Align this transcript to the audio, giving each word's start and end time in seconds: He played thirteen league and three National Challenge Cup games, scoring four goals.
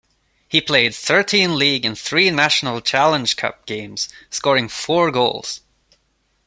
He 0.47 0.61
played 0.61 0.95
thirteen 0.95 1.59
league 1.59 1.85
and 1.85 1.95
three 1.95 2.31
National 2.31 2.81
Challenge 2.81 3.35
Cup 3.35 3.67
games, 3.67 4.09
scoring 4.31 4.67
four 4.67 5.11
goals. 5.11 5.61